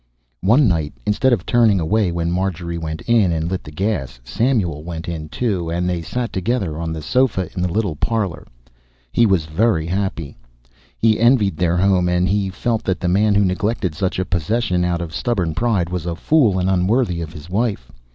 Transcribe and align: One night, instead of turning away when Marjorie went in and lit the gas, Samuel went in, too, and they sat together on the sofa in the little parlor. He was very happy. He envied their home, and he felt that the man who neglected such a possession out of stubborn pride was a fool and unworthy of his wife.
One 0.41 0.67
night, 0.67 0.95
instead 1.05 1.31
of 1.31 1.45
turning 1.45 1.79
away 1.79 2.11
when 2.11 2.31
Marjorie 2.31 2.79
went 2.79 3.01
in 3.01 3.31
and 3.31 3.51
lit 3.51 3.63
the 3.63 3.69
gas, 3.69 4.19
Samuel 4.23 4.81
went 4.83 5.07
in, 5.07 5.29
too, 5.29 5.69
and 5.69 5.87
they 5.87 6.01
sat 6.01 6.33
together 6.33 6.79
on 6.79 6.91
the 6.91 7.03
sofa 7.03 7.49
in 7.55 7.61
the 7.61 7.71
little 7.71 7.95
parlor. 7.97 8.47
He 9.11 9.27
was 9.27 9.45
very 9.45 9.85
happy. 9.85 10.37
He 10.97 11.19
envied 11.19 11.57
their 11.57 11.77
home, 11.77 12.09
and 12.09 12.27
he 12.27 12.49
felt 12.49 12.83
that 12.85 12.99
the 12.99 13.07
man 13.09 13.35
who 13.35 13.45
neglected 13.45 13.93
such 13.93 14.17
a 14.17 14.25
possession 14.25 14.83
out 14.83 15.01
of 15.01 15.13
stubborn 15.13 15.53
pride 15.53 15.91
was 15.91 16.07
a 16.07 16.15
fool 16.15 16.57
and 16.57 16.67
unworthy 16.67 17.21
of 17.21 17.33
his 17.33 17.47
wife. 17.47 17.91